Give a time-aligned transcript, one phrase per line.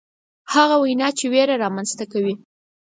[0.53, 2.33] هغه وینا چې ویره رامنځته کوي.